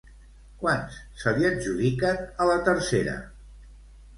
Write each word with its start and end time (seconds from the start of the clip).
Quants 0.61 0.95
se 1.23 1.33
li 1.35 1.45
adjudiquen 1.49 2.25
a 2.25 2.49
la 2.53 2.57
tercera? 2.71 3.15